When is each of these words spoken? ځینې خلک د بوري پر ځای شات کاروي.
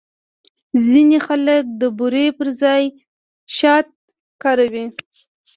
ځینې 0.87 1.17
خلک 1.27 1.63
د 1.81 1.83
بوري 1.97 2.27
پر 2.37 2.47
ځای 2.61 2.83
شات 3.57 3.87
کاروي. 4.41 4.85